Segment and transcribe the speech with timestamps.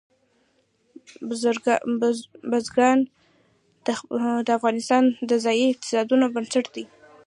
[2.49, 2.99] بزګان
[4.45, 6.85] د افغانستان د ځایي اقتصادونو بنسټ دی.